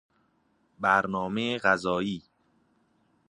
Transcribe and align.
برنامه 0.79 1.57
غذایی 1.57 2.21